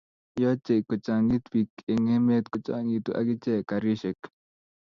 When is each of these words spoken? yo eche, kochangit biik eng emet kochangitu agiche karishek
yo 0.41 0.47
eche, 0.55 0.73
kochangit 0.89 1.43
biik 1.53 1.71
eng 1.91 2.05
emet 2.17 2.45
kochangitu 2.53 3.09
agiche 3.19 3.53
karishek 3.69 4.19